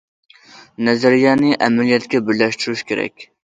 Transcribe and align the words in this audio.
نەزەرىيەنى 0.87 1.53
ئەمەلىيەتكە 1.67 2.25
بىرلەشتۈرۈش 2.31 2.87
كېرەك. 2.93 3.33